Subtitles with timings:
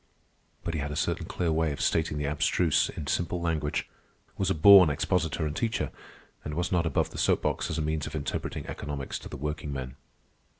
[0.63, 3.87] But he had a certain clear way of stating the abstruse in simple language,
[4.35, 5.91] was a born expositor and teacher,
[6.43, 9.37] and was not above the soap box as a means of interpreting economics to the
[9.37, 9.97] workingmen.